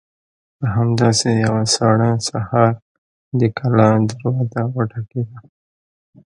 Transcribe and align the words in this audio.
په 0.57 0.65
همداسې 0.75 1.29
يوه 1.45 1.61
ساړه 1.75 2.11
سهار 2.27 2.71
د 3.39 3.41
کلا 3.57 3.89
دروازه 4.09 4.61
وټکېده. 4.75 5.37